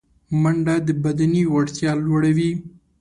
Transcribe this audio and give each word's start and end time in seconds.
منډه 0.41 0.75
د 0.87 0.89
بدني 1.03 1.43
وړتیا 1.53 1.91
لوړوي 2.05 2.51